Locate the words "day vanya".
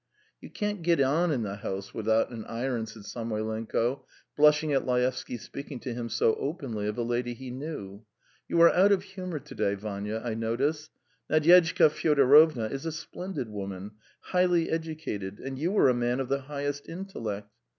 9.53-10.19